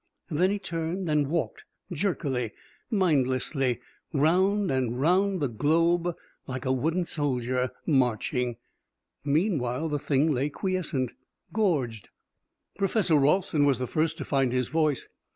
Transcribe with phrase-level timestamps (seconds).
[0.31, 2.53] Then he turned and walked jerkily,
[2.89, 3.79] mindlessly,
[4.11, 6.15] round and round the globe
[6.47, 8.57] like a wooden soldier marching.
[9.23, 11.13] Meanwhile the Thing lay quiescent
[11.53, 12.09] gorged!
[12.79, 15.07] Professor Ralston was the first to find his voice.